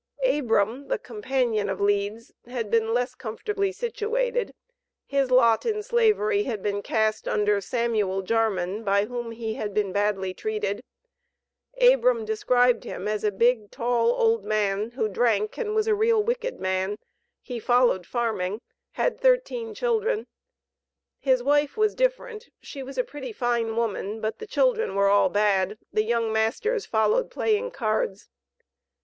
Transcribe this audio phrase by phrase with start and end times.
[0.25, 4.55] Abram, the companion of Leeds, had been less comfortably situated.
[5.05, 9.91] His lot in Slavery had been cast under Samuel Jarman, by whom he had been
[9.93, 10.81] badly treated.
[11.79, 16.23] Abram described him as a "big, tall, old man, who drank and was a real
[16.23, 16.97] wicked man;
[17.39, 18.59] he followed farming;
[18.93, 20.25] had thirteen children.
[21.19, 25.29] His wife was different; she was a pretty fine woman, but the children were all
[25.29, 28.29] bad; the young masters followed playing cards."